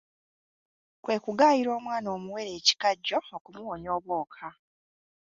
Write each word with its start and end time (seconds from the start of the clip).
Kwe 1.03 1.15
kugaayira 1.23 1.69
omwana 1.77 2.07
omuwere 2.15 2.51
ekikajjo 2.59 3.17
okumuwonya 3.35 3.89
obwoka. 3.97 4.47